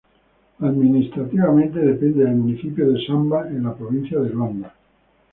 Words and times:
Administrativamente 0.61 1.77
depende 1.77 2.23
del 2.25 2.33
Municipio 2.33 2.89
de 2.91 3.05
Samba, 3.05 3.47
en 3.49 3.61
la 3.65 3.75
provincia 3.75 4.17
de 4.19 4.31
Luanda. 4.31 4.73